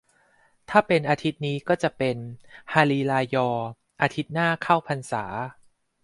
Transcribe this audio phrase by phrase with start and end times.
[0.69, 2.17] ถ้าเป็นอาทิตย์นี้ก็จะเป็น
[2.73, 3.47] ฮารีรายอ
[4.01, 5.23] อาทิตย์หน้าเข้าพรรษา